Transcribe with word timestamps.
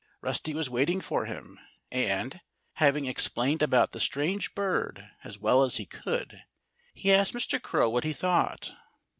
Rusty 0.21 0.55
was 0.55 0.67
waiting 0.67 0.99
for 0.99 1.25
him. 1.25 1.59
And, 1.91 2.41
having 2.77 3.05
explained 3.05 3.61
about 3.61 3.91
the 3.91 3.99
strange 3.99 4.55
bird 4.55 5.07
as 5.23 5.37
well 5.37 5.61
as 5.61 5.77
he 5.77 5.85
could, 5.85 6.41
he 6.95 7.11
asked 7.13 7.35
Mr. 7.35 7.61
Crow 7.61 7.87
what 7.87 8.03
he 8.03 8.13
thought. 8.13 8.73